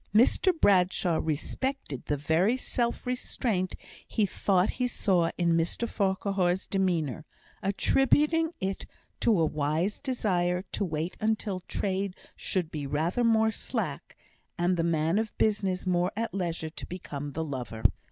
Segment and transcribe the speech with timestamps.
[0.15, 3.75] Mr Bradshaw respected the very self restraint
[4.07, 7.23] he thought he saw in Mr Farquhar's demeanour,
[7.61, 8.87] attributing it
[9.19, 14.17] to a wise desire to wait until trade should be rather more slack,
[14.57, 17.83] and the man of business more at leisure to become the lover.